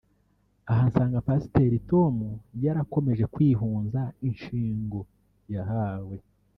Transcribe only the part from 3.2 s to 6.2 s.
kwihunza inshingo yahawe